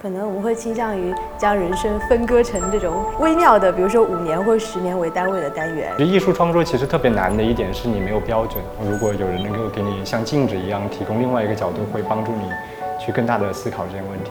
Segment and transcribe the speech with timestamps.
[0.00, 5.92] 可能我们会倾向于将人生分割成这种微妙的，比如说五年或者十年为单位的单元。
[5.98, 8.64] 艺术创作其实特别难的一点是你没有标准。
[8.90, 12.50] 如果有人能够给你像镜子一样提供另外一个角度，会帮助你
[12.98, 14.30] 去更大的思考这些问题。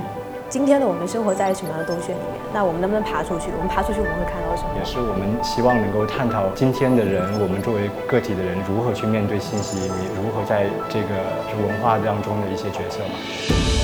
[0.50, 2.42] 今天的我们生活在什么样的洞穴里面？
[2.52, 3.52] 那我们能不能爬出去？
[3.56, 4.70] 我们爬出去，我们会看到什么？
[4.76, 11.14] 也是我们希望能够探讨今天的人，我们作为个体的人如何去面对信息，你如何在这个
[11.62, 13.79] 文化当中的一些角色吧。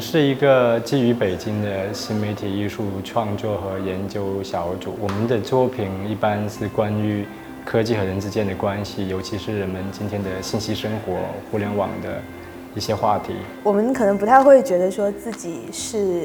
[0.00, 4.96] 是一个基于北京的新媒体艺术创作和研究小组。
[5.00, 7.26] 我们的作品一般是关于
[7.64, 11.18] 科技和人之间的关系，尤其是人们今天的信息生活、
[11.50, 12.20] 互联网的
[12.74, 13.34] 一些话题。
[13.62, 16.24] 我们可能不太会觉得说自己是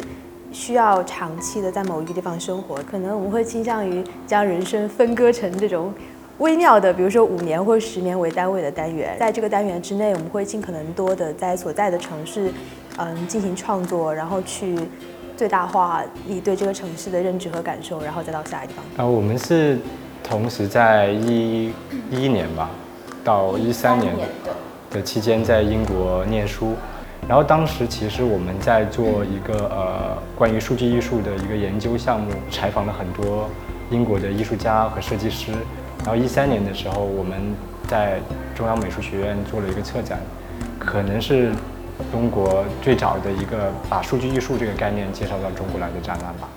[0.52, 5.94] 需要长期的在某一个地方生活，可能我们会倾向于将人生分割成这种。
[6.39, 12.52] 微妙的，比如说五年或十年为单位的单元，在这个单元之内，我们会尽可能多的在所在的城市，
[12.97, 14.77] 嗯，进行创作，然后去
[15.35, 19.05] 最大化你对这个城市的认知和感受，然后再到下一个地方。
[19.05, 19.77] 啊，我们是
[20.23, 21.73] 同时在一
[22.09, 22.69] 一年吧，
[23.23, 24.16] 到一三年
[24.89, 26.73] 的期间在英国念书，
[27.27, 33.49] 然后当时其实我们在做一个呃关于数据艺术的一个研究项目，采访了很多
[33.91, 35.51] 英国的艺术家和设计师。
[35.99, 37.38] 然后一三年的时候，我们
[37.88, 38.19] 在
[38.55, 40.19] 中央美术学院做了一个策展，
[40.79, 41.51] 可能是
[42.11, 46.49] 中国最早的一个把数据艺术这个概念介绍到中国来的展览吧。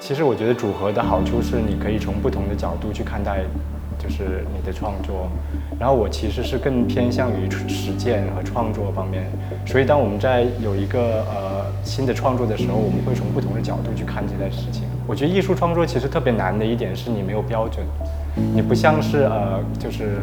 [0.00, 3.44] 其实我觉得组合的好处是，你可以从不同的角度去看待。
[4.02, 5.28] 就是你的创作，
[5.78, 9.30] 然后我其实是更偏向于实践和创作方面，
[9.66, 14.84] 所以当我们在有一个呃新的创作的时候，我们会从不同的角度去看这件事情。
[15.06, 17.84] 我觉得艺术创作其实特别难的一点是你没有标准，
[18.34, 20.18] 你不像是呃就是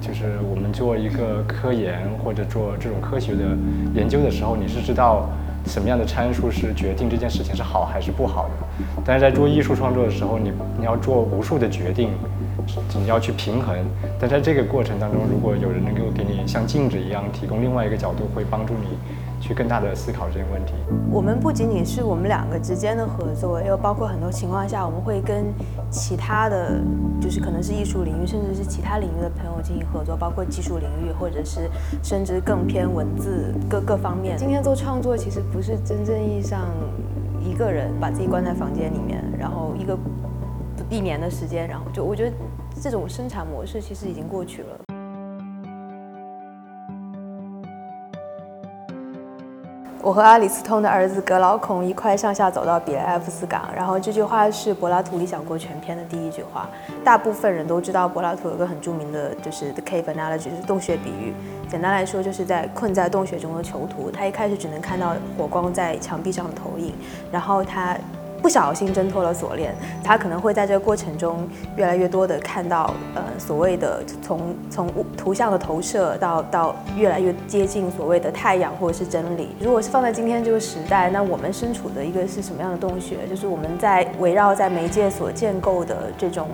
[0.00, 3.56] 就是我们做一个科研或者做这种科学的
[3.94, 5.28] 研究的时候，你是知道。
[5.68, 8.84] 什么样的参数是决定这件事情是好还是不好的？
[9.04, 12.10] 但是在做艺术创作的时候，你你要做无数的决定，
[13.00, 13.76] 你要去平衡。
[14.16, 18.96] 但在这个过程当中，如果有人能够给你像镜子一样提供另外一个角度，会帮助你。
[19.40, 20.72] 去更大的思考这些问题。
[21.10, 25.44] 我们不仅仅是我们两个之间的合作，又包括很多情况下，我们会跟
[25.90, 26.80] 其他的，
[27.20, 31.70] 就是可能是艺术领域，甚至是其他领域的朋友进行合作，包括技术领域，或者是
[32.02, 34.36] 甚至更偏文字各各方面。
[34.36, 36.66] 今天做创作其实不是真正意义上
[37.40, 39.98] 一个人把自己关在房间里面，然后一个
[40.90, 42.36] 一年的时间，然后就我觉得
[42.80, 44.85] 这种生产模式其实已经过去了。
[50.02, 56.68] 我和阿里斯通的儿子格劳孔一块向下走到比雷埃夫斯港，然后这句话是柏拉图《理想国》全篇的第一句话。
[57.04, 61.34] 大部分人都知道，柏拉图有个很著名的就是 The Cave Analogy，就是洞穴比喻。
[61.68, 66.94] 简单来说，就是在困在洞穴中的囚徒，他一开始只能看到火光在墙壁上的投影，
[67.32, 67.96] 然后他。
[68.46, 69.74] 不小心挣脱了锁链，
[70.04, 79.48] 他可能会在这个过程中越来越多的看到，呃，所谓的从从图像的投射到到越来越接近所谓的太阳或者是真理。
[79.60, 83.16] 如果是放在今天这个时代，那我们身处的一个是什么样的洞穴？
[83.28, 86.46] 就是我们在围绕在媒介所建构的这种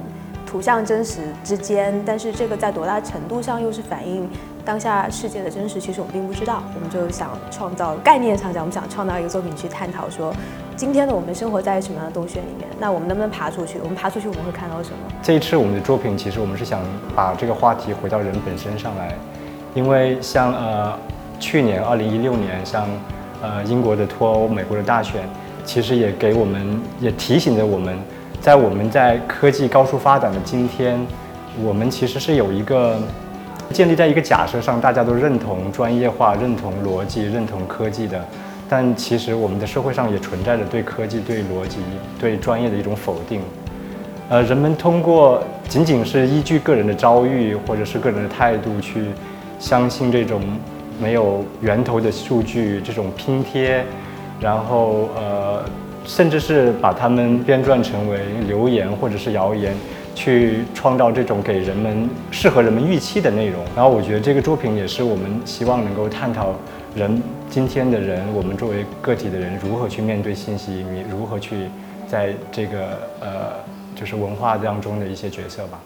[0.47, 4.27] 图像真实之间，但是这个在多大程度上又是反映
[4.65, 5.81] 当下世界的真实？
[5.81, 6.63] 其实我们并不知道。
[6.75, 10.33] 我们就想创造概念上讲，我们想创造一个作品去探讨说。
[10.75, 12.67] 今天的我们生活在什么样的洞穴里面？
[12.81, 13.79] 那我们能不能爬出去？
[13.81, 14.97] 我们爬出去，我们会看到什么？
[15.23, 16.81] 这一次我们的作品，其实我们是想
[17.15, 19.15] 把这个话题回到人本身上来，
[19.75, 20.99] 因为像呃
[21.39, 22.89] 去年二零一六年，像
[23.43, 25.29] 呃英国的脱欧、美国的大选，
[25.65, 27.97] 其实也给我们也提醒着我们，
[28.41, 30.99] 在我们在科技高速发展的今天，
[31.63, 32.99] 我们其实是有一个
[33.73, 38.23] 建立在一个假设上，大家都认同专业化、认同逻辑、认同科技的。
[38.69, 41.79] 但其实我们的社会上也存在着对科技、对逻辑、
[42.21, 43.41] 对专业的一种否定。
[44.29, 49.07] 呃，人们通过仅仅是依据个人的遭遇或者是个人的态度去
[49.59, 50.41] 相信这种
[50.99, 53.85] 没有源头的数据，这种拼贴，
[54.41, 55.63] 然后呃，
[56.07, 59.75] 甚至是把它们编撰成为流言或者是谣言，
[60.15, 63.61] 去创造这种给人们适合人们预期的内容。
[63.75, 66.55] 然后我觉得这个作品也是我们希望能够探讨。
[66.95, 70.85] 人今天的人，我们作为个体的人，如何去面对信息？
[70.93, 71.69] 你如何去
[72.07, 73.53] 在这个呃，
[73.95, 75.81] 就是文化当中的一些角色吧？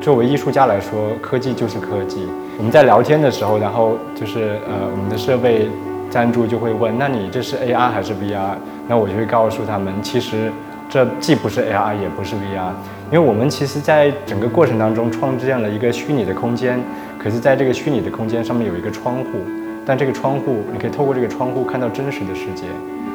[0.00, 2.24] 作为艺术家来说，科技就是科技。
[2.56, 5.68] 我们在聊天的时候，然后就是呃，我们的设备
[6.10, 8.56] 赞助就会问：那你这是 AR 还是 VR？
[8.88, 10.50] 那我就会告诉他们，其实
[10.88, 12.72] 这既不是 AR，也不是 VR，
[13.10, 16.82] 因为我们其实在整个过程当中创建了一个虚拟的空间，
[17.18, 19.38] 可是在这个虚拟的空间上面有一个窗户，
[19.86, 22.64] 但这个窗户你可以透过这个窗户看到真实的世界，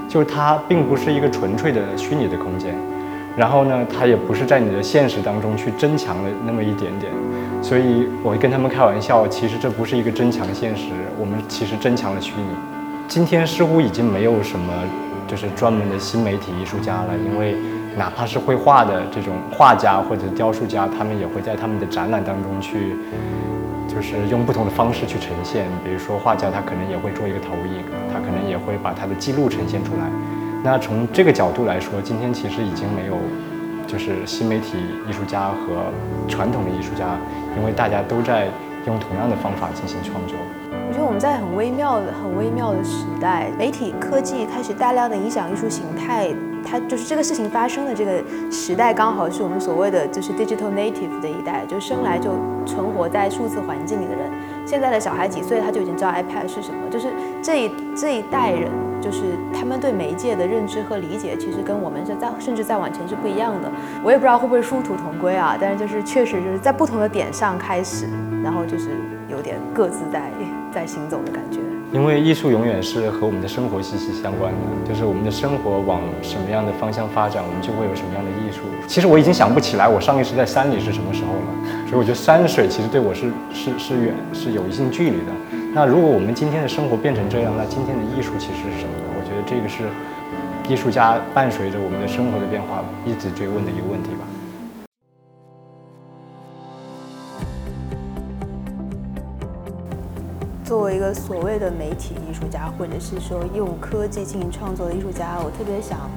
[0.08, 2.74] 就是它并不是一个纯粹的虚拟的空间。
[3.36, 7.12] 然后呢，它也不是在你的现实当中去增强了那么一点点，
[7.62, 10.86] 所以我会跟他们开玩笑，其实这不是一个增强现实，
[11.20, 12.75] 我们其实增强了虚拟。
[13.08, 14.74] 今天似乎已经没有什么
[15.28, 17.56] 就是专门的新媒体艺术家了，因为
[17.96, 22.96] 哪怕是绘画的这种画家或者雕塑家，他们也会在他们的展览当中去，
[23.88, 25.66] 就是用不同的方式去呈现。
[25.84, 30.10] 比如说画家，他可能也会做一个投影，他可能也会把他的记录呈现出来。
[30.64, 33.16] 那从这个角度来说，今天其实已经没有，
[33.88, 34.78] 就是新媒体
[35.08, 35.94] 艺术家和
[36.28, 37.18] 传统的艺术家，
[37.56, 38.50] 因为大家都在
[38.88, 40.38] 用同样的方法进行创作。
[40.88, 46.30] 我觉得我们在很微妙的、很微妙的时代，媒体科技开始大量的影响艺术形态。
[46.68, 48.12] 它就是这个事情发生的这个
[48.52, 52.32] 时代，刚好是我们所谓的就是 digital native 的一代，就生来就
[52.66, 54.32] 存活在数字环境里的人。
[54.66, 56.90] 现在的小孩几岁，他就已经知道 iPad 是什么。
[56.90, 58.72] 就是这一这一代人，
[59.06, 59.22] 就是
[59.54, 63.72] 他们对媒介的认知和理解，其实跟我们是在甚至再往前是不一样的。
[64.04, 68.08] 我也不知道会不会殊途同归啊，但是就是确实就是在不同的点上开始，
[68.44, 68.90] 然后就是
[69.30, 70.32] 有点各自在
[70.74, 71.60] 在行走的感觉。
[71.94, 78.62] 因为艺术永远是和我们的生活息息相关的，就是我们的生活往什么样的方向发展，我们就会有什么样的艺术。
[78.88, 85.32] 其实我已经想不起来我上一次在山里是什么时候了，所以我觉得山水其实对我是是是远是有一定距离的。
[85.76, 89.04] 那如果我们今天的生活变成这样，那今天的艺术其实是什么呢？
[89.20, 89.84] 我觉得这个是
[90.72, 94.24] 艺术家伴随着我们的生活的变化一直追问的一个问题吧。
[100.64, 106.10] 作为一个所谓的媒体艺术家，或者是说用科技进行创作的艺术家，我特别想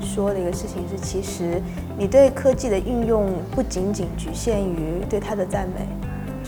[0.00, 1.60] 说的一个事情是，其实
[1.98, 5.88] 你对科技的运用不仅仅局限于对它的赞美，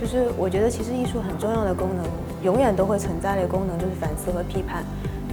[0.00, 2.04] 就是我觉得其实艺术很重要的功能，
[2.42, 4.84] 永远都会存在的功能就是反思和批判。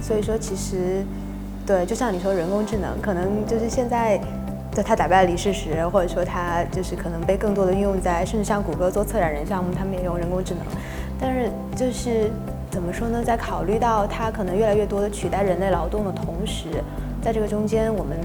[0.02, 1.04] 所以说，其实
[1.64, 4.20] 对，就像你说人工智能，可能就是现在
[4.72, 10.62] 在它打败了李世石，或者说它就是可能被更多的运用在，甚至像谷歌做策展人项目，他们也用人工智能。
[11.18, 12.30] 但是就是
[12.70, 13.22] 怎么说呢？
[13.24, 16.66] 在考虑到它可能越来越多的取代人类劳动的同时，
[17.22, 18.18] 在这个中间，我们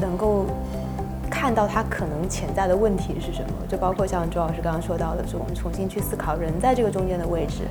[0.00, 0.46] 能够
[1.54, 3.54] 到它可能潜在的问题是什么？
[3.68, 7.62] 就包括像周老师刚刚说到的，是我们重新去思考人在这个中间的位置。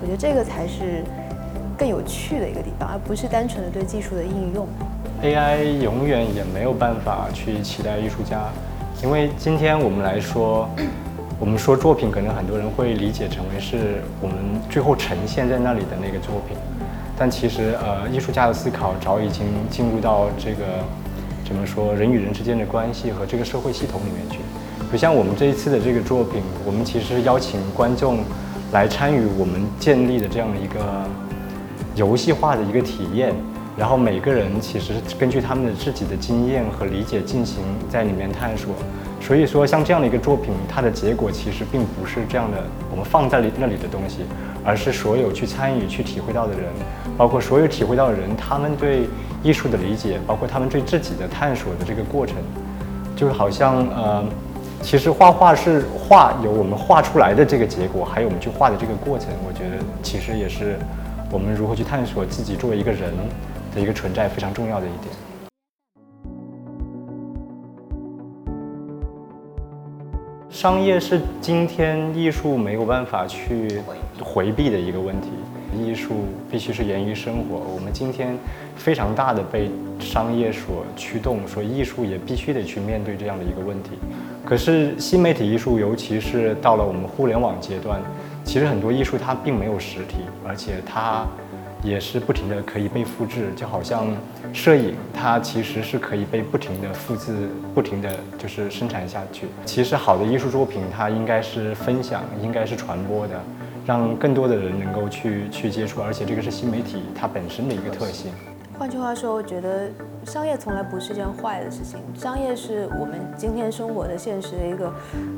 [0.00, 1.04] 我觉得这个才是
[1.78, 4.66] 更有趣的一个地方，而不是单纯的对技术的应用。
[5.22, 8.40] AI 永远也没有办法去取代艺术家，
[9.02, 10.68] 因为今天我们来说。
[11.40, 14.36] 我们说作品，可能很多人会理解成为是我们
[14.70, 16.56] 最后呈现在那里的那个作品，
[17.18, 20.64] 但其实，呃，艺术家的思考早已经进入到这个
[21.44, 24.38] 怎么说人与人之间的关系和这个社会系统里面去。
[24.90, 28.20] 就像我们这一次的这个作品，我们其实邀请观众
[28.72, 31.04] 来参与我们建立的这样的一个
[31.96, 33.34] 游戏化的一个体验，
[33.76, 37.58] 然后每个人其实根据他们的自己的经验和理解进行
[37.90, 38.72] 在里面探索。
[39.26, 42.58] 所以说，像这样的一个作品，它的结果其实并不是这样的，
[42.90, 44.18] 我们放在那里的东西，
[44.62, 46.64] 而是所有去参与、去体会到的人，
[47.16, 49.08] 包括所有体会到的人，他们对
[49.42, 52.36] 艺术的理解，包括他们对自己的探索的这个过程，
[53.16, 54.22] 就好像呃，
[54.82, 60.78] 其实画画是画有我们画出来的这个结果，还有我们去画的这个过程，我觉得其实也是
[61.30, 63.10] 我们如何去探索自己作为一个人
[63.74, 65.14] 的一个存在非常重要的一点。
[70.54, 73.82] 商业是今天艺术没有办法去
[74.22, 75.30] 回避的一个问题，
[75.76, 77.56] 艺术必须是源于生活。
[77.74, 78.38] 我们今天
[78.76, 79.68] 非常大的被
[79.98, 83.98] 商业所驱动，所以艺术也必须得去面对这样的一个问题。
[84.44, 88.00] 可是新媒体艺术，尤其是到了我们互联网阶段，
[88.44, 91.26] 其实很多艺术它并没有实体，而且它。
[91.84, 94.06] 也是不停的可以被复制，就好像
[94.54, 97.32] 摄影，它其实是可以被不停的复制，
[97.74, 99.46] 不停的就是生产下去。
[99.66, 103.38] 其实好的艺术作品，它应该是分享，应该是传播的，
[103.84, 108.32] 让更多的人能够去去接触，而且这个是新媒体它本身的一个特性。
[108.78, 109.90] 换句话说，我觉得
[110.24, 114.90] 商业从来不是件坏的事情，商业是我们今天生活的现实的一个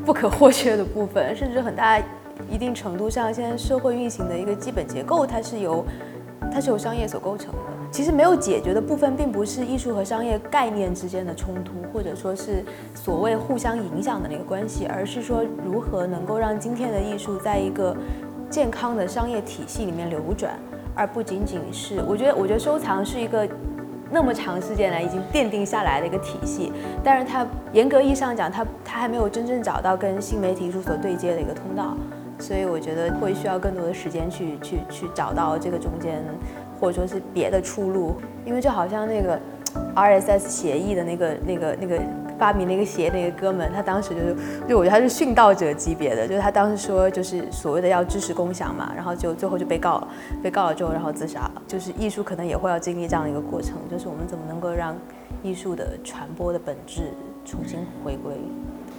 [0.04, 2.00] 不可或缺的部分，甚至很大
[2.48, 5.84] 一定程度上，现在社会运行的一个基本结构，它是由。
[6.52, 7.58] 它是由商业所构成的。
[7.90, 12.64] 其实没有解决的部分，并不是艺术和商业概念之间的冲突，或者说是
[12.94, 17.96] 所谓互相影响的那个关系，而是说如何能够让今天的艺术在一个
[18.50, 20.58] 健康的商业体系里面流转，
[20.94, 23.48] 而不仅仅是我觉得，我觉得收藏是一个
[24.10, 31.96] 那么长时间来已经奠定下来的一个体系，但是它严格意义上讲，它它还没有真正找到跟新媒体艺术所对接的一个通道，
[32.46, 36.22] 所以我觉得会需要更多的时间去去去找到这个中间。
[36.78, 39.40] 或者说是别的出路，因为就好像那个
[39.94, 41.98] RSS 协议的那个、那个、那个
[42.38, 44.36] 发明那个协那个哥们，他当时就是，
[44.68, 50.08] 就我觉得他是殉道者级别的，就是他当时说就是所谓的要知识共享嘛，然后就最后就被告了，
[50.42, 51.62] 被告了之后然后自杀了。
[51.66, 54.94] 就是艺术可能也会要经历这样的一个过程，就是我们怎么能够让
[55.42, 57.04] 艺术的传播的本质
[57.42, 58.34] 重新回归？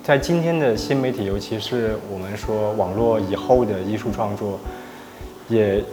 [0.07, 4.57] 在今天的新媒体，尤其是我们说网络以后的艺术创作，
[5.49, 5.83] 也。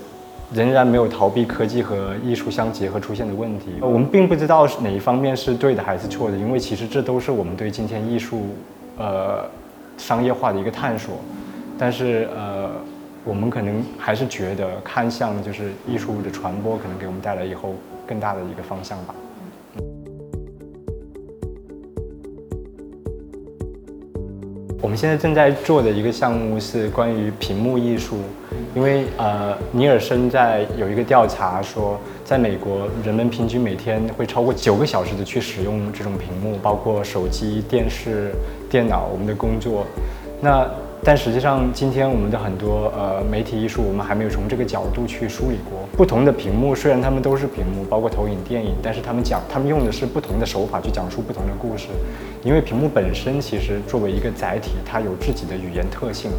[0.53, 3.73] 仍然没有逃避科技和艺术相结合出现的问题。
[3.81, 8.43] 我们并不知道哪一方面是对的还是错的，因为其实这都是我们对今天艺术，
[8.99, 9.49] 呃，
[9.97, 11.17] 商业化的一个探索。
[11.77, 12.71] 但是呃，
[13.25, 17.75] 我们可能还是觉得看向就是艺术的传播，可能给我们带来以后
[18.07, 19.15] 更大的一个方向吧。
[24.85, 28.19] 我们现在正在做的一个项目是关于屏幕艺术，
[28.75, 38.33] 因为呃，尼尔森在有一个调查说，在美国人们平均每天会超过九个小时的去使用这种屏幕，包括手机、电视、
[38.69, 39.87] 电脑，我们的工作，
[40.43, 40.69] 那。
[41.07, 45.87] 但实际上，今天我们的很多呃媒体艺术，我们还没有从这个角度去梳理过。
[45.99, 51.89] 不同的屏幕，虽然它们都是屏幕，包括投影、电影，但是他们讲，他们用的是不同的手法去讲述不同的故事。
[52.43, 56.31] 因为屏幕本身其实作为一个载体，它有自己的语言特性，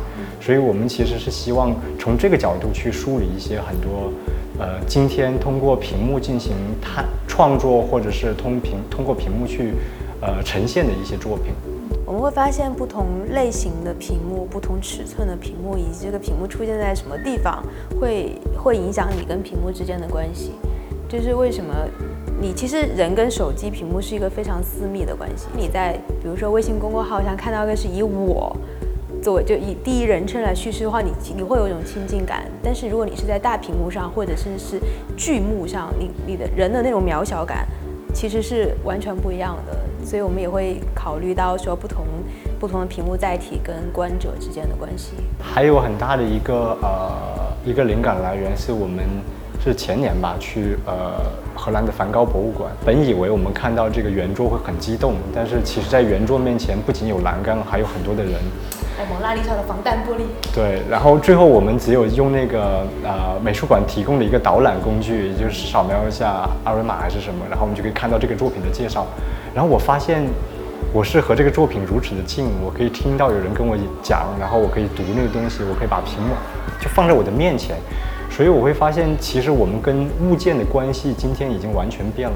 [0.41, 4.12] 所以我们其实是希望从这个角度去梳理一些很多
[4.57, 9.74] 呃今天通过屏幕进行探创作，或者是通屏通过屏幕去
[10.22, 11.53] 呃呈现的一些作品。
[12.05, 17.63] 我们会发现不同类型的屏幕、不同尺寸的屏幕，以及这个屏幕出现在什么地方，
[18.00, 20.51] 会会影响你跟屏幕之间的关系。
[21.09, 21.74] 就是为什么
[22.41, 25.47] 你其实人跟手机屏幕是一个非常私密的关系。
[25.55, 28.55] 你在比如说微信公众号上看到的是以我
[29.21, 32.43] 作为就以第一人称来叙事的话，你你会有一种亲近感。
[32.62, 34.79] 但是如果你是在大屏幕上，或者是是
[35.17, 37.67] 巨幕上，你你的人的那种渺小感，
[38.15, 39.77] 其实是完全不一样的。
[40.05, 42.05] 所以我们也会考虑到说不同
[42.60, 45.13] 不同的屏幕载体跟观者之间的关系。
[45.41, 47.19] 还有很大的一个呃
[47.65, 49.03] 一个灵感来源是我们
[49.63, 51.22] 是前年吧去呃
[51.55, 52.72] 荷兰的梵高博物馆。
[52.86, 58.34] 本以为我们看到这个圆桌会很激动，但是其实在圆桌面前不仅有栏杆，还有很多的人。
[59.09, 60.23] 蒙娜丽莎的防弹玻璃。
[60.53, 69.05] 对，然后最后我们只有用那个呃美术馆提供的一个导览工具，也就是扫描一下二维码还是什么，然后我们就可以看到这个作品的介绍。
[69.53, 70.23] 然后我发现，
[70.93, 76.33] 我是和这个作品如此的近，我可以听到有人跟我讲，然后我可以读那个东西，我可以把屏幕
[76.79, 77.75] 就放在我的面前，
[78.29, 82.35] 所以我会发现，其实我们跟物件的关系今天已经完全变了。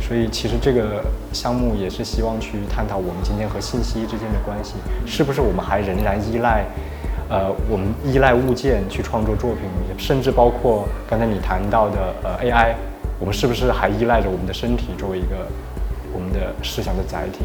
[0.00, 4.74] 所以其实这个项目也是希望去探讨我们今天和信息之间的关系，
[5.06, 6.64] 是不是我们还仍然依赖，
[7.28, 9.62] 呃，我们依赖物件去创作作品，
[9.98, 12.74] 甚至包括刚才你谈到的呃 AI，
[13.18, 15.46] 我们是不是还依赖着我们的身体作为一个。
[16.10, 17.44] 我们的思想的载体。